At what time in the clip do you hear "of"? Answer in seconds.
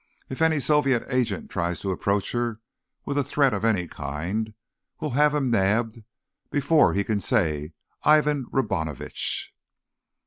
3.53-3.63